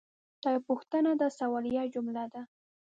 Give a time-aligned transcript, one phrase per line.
[0.41, 2.41] دا یوه پوښتنه ده– سوالیه جمله ده.